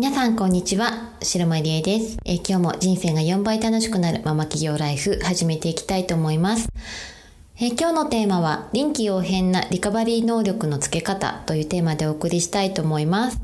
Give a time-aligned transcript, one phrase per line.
[0.00, 1.12] 皆さん、こんにちは。
[1.20, 6.70] 白間理恵です、え今日も人生が4倍楽しくなるママ企業ライフ始めていきたいと思います。
[7.60, 13.42] え今日のテーマは臨機応変なリカバリー能力のつけ方というテーマでお送りしたいと思います。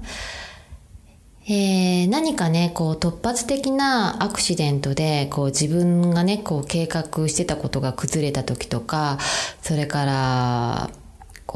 [1.47, 9.19] えー、何かね、こう突発的なアクシデントで、こう自分がね、こう計画してたことが崩れた時とか、
[9.61, 10.91] それから、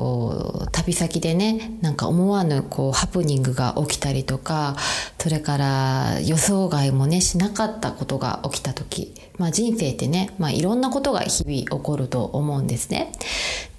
[0.01, 4.75] こう旅先でねなんか思わぬこうハプニングが起きたりとか
[5.19, 13.13] それから予想外もねしなかったことが起きた時、まあ、人生ってね、まあ、いろんなことが日々起こると思うんですね。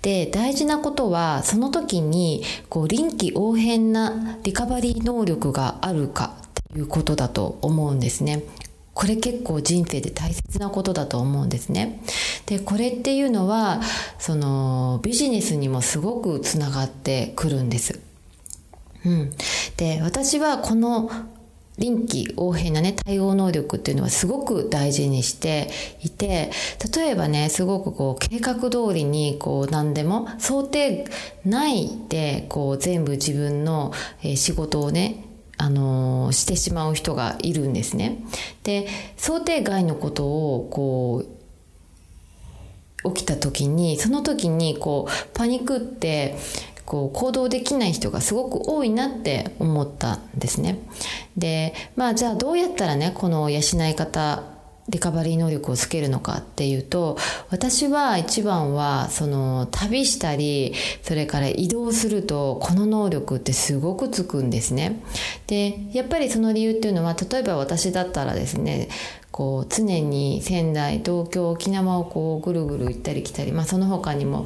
[0.04, 8.44] で大事なことはその時にこう臨機応変なリカバリー能力があるかっていうことだと思うんですね。
[8.94, 12.02] これ結構人生で大切なことだと思うんですね。
[12.46, 13.82] で、これっていうのは、
[14.20, 18.00] そのビジネスにもすごくつながってくるんです。
[19.06, 19.32] うん。
[19.78, 21.10] で、私はこの
[21.78, 25.70] 臨機応変なね、対応能力っていうのはすごく大事にして
[26.04, 26.52] いて、
[26.96, 31.06] 例えばね、すごくこう計画通りにこう何でも想定
[31.46, 33.94] 内でこう全部自分の
[34.36, 35.26] 仕事をね、
[35.62, 38.24] あのしてしまう人がいるんですね。
[38.64, 41.24] で想定外のことをこ
[43.04, 46.36] う起きた時にその時にこうパニックって
[46.84, 50.80] こう行動できない人がすごく多いなって思ったんですね。
[51.38, 54.42] でまあじゃあどうやったらねこの養い方
[54.92, 57.18] リカバリー能力をつけるのかっていうと
[57.50, 65.02] 私は一番はその旅したりそれから移動するとこの能力ってすごくつくんですね。
[65.48, 68.90] でやっぱりその理由っていうのは例えば私だったらですね
[69.32, 74.46] こう常に仙台東京沖縄をこうぐるぐる行ったり来たり、まあ、その他にも、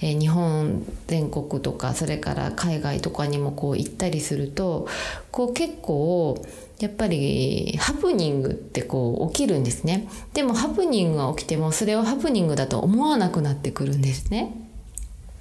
[0.00, 4.88] えー、日本全国とかそれから海外とかにもこう行ったりすると
[5.30, 6.44] こう結構
[6.80, 10.08] やっぱりハプニングってこう起きるんですね。
[10.32, 14.52] でもハプニングが起きてもそれをハプニングだと思わなくなってくるんですね。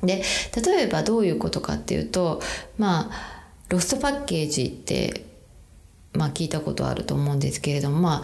[0.03, 0.23] で
[0.55, 2.41] 例えばどういうことかっていうと
[2.77, 5.25] まあロストパッケージって
[6.13, 8.21] まあ聞いたことあると思うんですけれどもま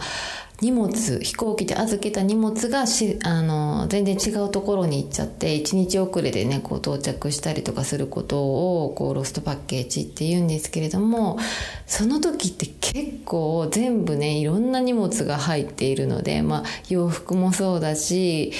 [0.60, 11.38] 荷物飛行機で預けた荷物がしあの全然違うところに行っちゃって1日遅れでねこう到着したりとかすることをこうロストパッケージって言うんですけれども
[11.86, 18.52] その時って結構全部ねいろんな荷物が入っているので、まあ、洋服もそうだし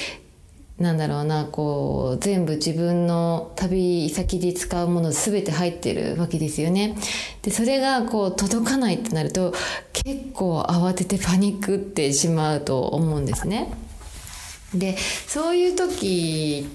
[0.81, 6.97] なんだろうなこう全部自分の旅先で使うもの全て入ってるわけですよね。
[7.43, 9.53] でそれがこう届かないってなると
[9.93, 13.71] 結構慌ててパニックってしまうと思うんですね。
[14.73, 14.97] で
[15.27, 16.67] そういう時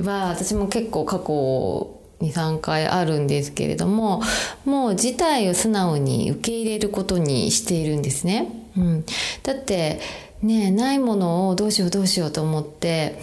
[0.00, 4.22] は私も結構過去23回あるんですけれども
[4.64, 8.48] もう事態を素直に受け入れることにしているんですね。
[8.76, 9.04] うん、
[9.42, 10.00] だって
[10.46, 13.18] ねないものをどうしようどうしようと思って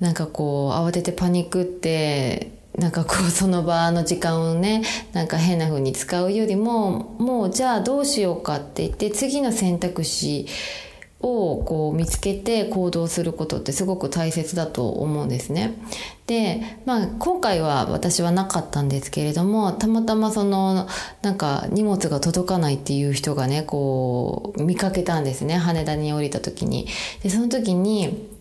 [0.00, 10.46] なんかこう慌ててパニックってなんかこう その場の時間をねなんか変な風に使うよりももうじゃあどうしようかって言って次の選択肢
[11.20, 15.74] をこう見つけて行動することってすごく大切だと思うんですね。
[16.26, 20.86] で、まあ今回は私はなかったんですけれども、たまたまその
[21.22, 25.56] なんか荷物が届かないっていう人がね、こう見かけたんですね。
[25.56, 26.86] 羽田に降りた時に。
[27.22, 28.37] で、その時に、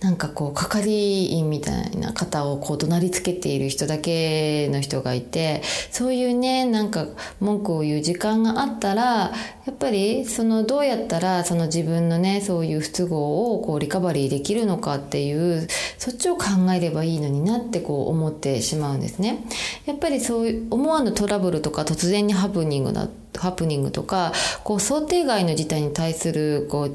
[0.00, 7.06] なんかこう係員みたいな方をこう怒鳴りつけている人だけの人がいてそういうねなんか
[7.40, 9.32] 文句を言う時間があったらや
[9.70, 15.68] っぱりそのどうやったらその自分のねそういう不都合をこうリカバリーできるのかっていう
[15.98, 16.44] そっちを考
[16.74, 19.44] えればいいのになってこう思ってしまうんですね。
[19.84, 24.32] やっぱりそういう思わぬトラブルとか突然にハプニングだハプニングとか
[24.64, 26.94] こう想定外の事態に対するこう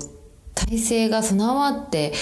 [0.53, 2.13] 体制が備わって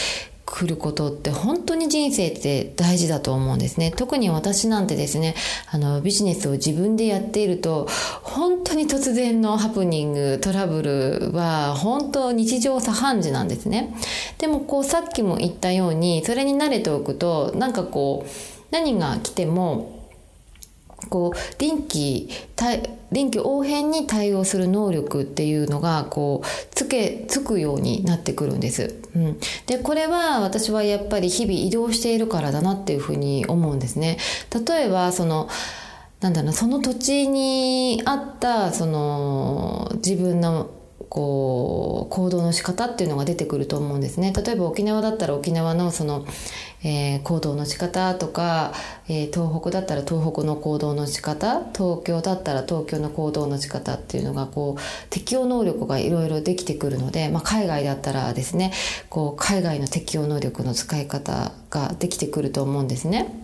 [0.55, 3.89] 来ることって本当に人生って大事だと思うんですね。
[3.89, 5.33] 特に私なんてですね
[5.71, 7.87] あのビジネスを自分でやっていると
[8.21, 13.95] 本当に突然のハプニングトラブルは本当日常茶飯事なんですね。
[14.37, 18.29] でもこうさっきも言ったようにそれに慣れておくとなんかこう
[18.69, 20.02] 何が来ても
[21.13, 22.27] こう臨機
[23.11, 28.95] 臨機応変に対応する能力っていうのがこうつけつくようになってくるんです。
[29.15, 34.17] うん、でこれは私はやっぱり日々移動しているからだなっていうふうに思うんですね。
[34.67, 35.49] 例えばその
[36.19, 40.71] なんだろうその土地にあったその自分の
[41.13, 46.25] こう行動の仕方っていうのが出てくると思うんですね例えば沖縄だったら沖縄のその、
[46.83, 48.73] えー、行動の仕方とか、
[49.07, 54.81] えー、東北だったら東北の行動の仕方東京だったら東京の行動の仕方っていうのがこう
[55.11, 58.73] 適応能力がいろいろできてくるので、まあ、海外だったらですね
[59.11, 63.42] こう海外の適応能力の使い方ができてくると思うんですね。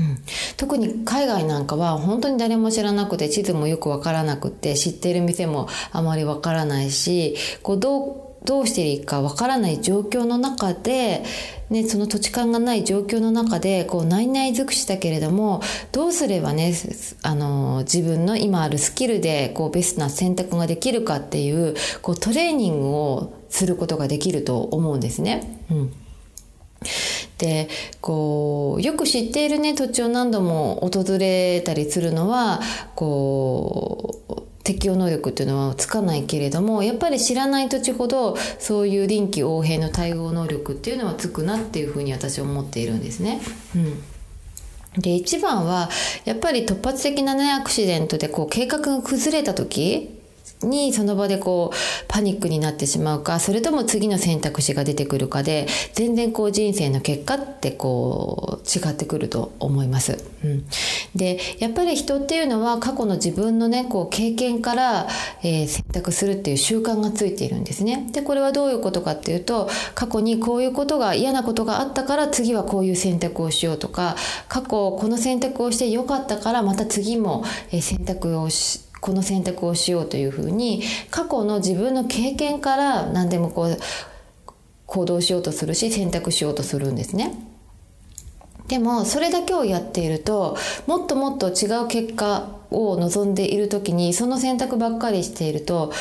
[0.00, 0.18] うん、
[0.56, 11.24] 特に海外なんかは本当に誰も知らなくて地図もよくわからなくて知っている店もあまりわからないしこうどうどうしていいかわからない状況の中で、
[11.68, 15.60] ね、その土地勘がない状況の中でこう内々尽くしたけれども
[15.92, 16.72] どうすればね
[17.22, 25.64] あの自分の今あるスキルでこうベストな選択ができるかっていうこうトレーニングをすることができると思うんですね。
[25.70, 25.92] うん
[27.40, 27.68] で
[28.02, 32.60] こうよく知っているね土地を何度も訪れたりするのは
[32.94, 43.40] こう適応能力っていうのはつかないけれどもやっぱり知らない土地ほどそういう臨機応変の対応能力っていうのはつくなっていうふうに私は思っているんですね。
[43.74, 44.02] うん
[44.98, 45.88] で一番は
[46.24, 50.19] やっぱり突発的なねアクシデントでこう計画が崩れた時
[50.62, 51.76] にその場でこう
[52.08, 60.24] パニックになってしまうかそれとも次の選択肢が出てくるかで全然こう人生の結果ってこう違ってくると思います。
[60.44, 60.64] うん、
[61.14, 65.08] でやっぱり人っていうのは過去の自分のねこう経験から、
[65.42, 68.08] えー、選択するっていう習慣がついているんですね。
[68.12, 74.16] でこれはどういうことかっていうと過去にこういうことが嫌なことがあったから次はこういう選択をしようとか
[74.48, 77.44] 過去この選択をしてよかったからまた次も
[77.80, 83.78] 選択をしこの選択をしようというふうに過去の自分の経験から何でもこう
[84.86, 87.46] 行動しようとするし選択しようとするんですね。
[88.70, 90.56] でもそれだけをやっていると
[90.86, 95.92] もっともっと違う結果を望んでいる時にその選択ばっかりしていると、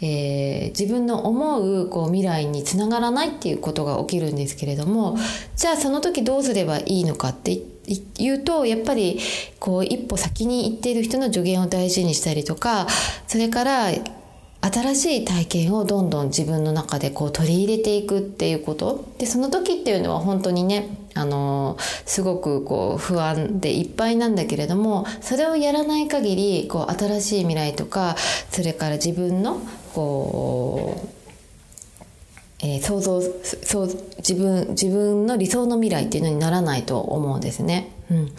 [0.00, 5.16] えー、自分の思うこう未来につながらないっていうことが起きるんですけれども
[5.54, 7.62] じゃあその時どうすればいいのかって言
[8.14, 9.20] 言うとやっぱり
[9.58, 12.86] こう一歩先に行っている人の助言を大事にしたりとか
[13.26, 13.88] それから
[14.60, 19.04] 新しい体験をどんどん自分の中でこう取り入れていくっていうこと。
[19.18, 28.16] でその時っていうのは本当にねあのすごくこう不安でいっぱいなんだけれどもそれをやらない限りこう新しい未来とか
[28.50, 29.60] それから自分の
[29.94, 31.15] こう
[32.60, 33.86] えー、想像そう
[34.18, 37.92] 自分自分の理想の未来っていうのにならないと思うんですね。
[38.10, 38.32] うん、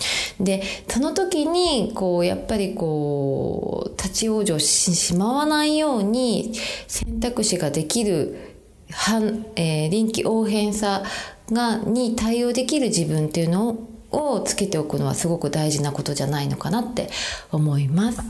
[0.44, 6.54] でその時にこうやっぱりこう立ち往生ししまわないように
[6.88, 8.56] 選択肢ができる
[8.90, 11.04] 反、えー、臨機応変さ
[11.52, 17.10] がに対応できる自分っていうのををつけておくのはすごく大事なことじゃないのかなって
[17.52, 18.22] 思います。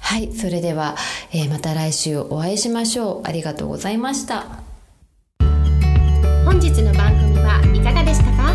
[0.00, 0.96] はい、それでは、
[1.32, 3.28] えー、また来週お会いしましょう。
[3.28, 4.67] ありがとうございました。
[6.48, 8.54] 本日の番組はいかがでしたか？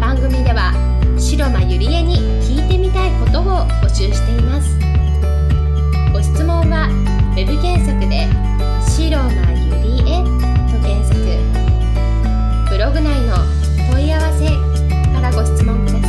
[0.00, 0.72] 番組では
[1.16, 4.76] 白間ゆりえに聞いてみたいことを募集しています。
[6.12, 6.88] ご質問は
[7.36, 8.26] web 検索で
[8.82, 10.24] 「白間ゆりえ」
[10.74, 11.22] と検索。
[12.68, 13.36] ブログ内の
[13.92, 14.48] 問い合わせ
[15.14, 15.99] からご質問ください。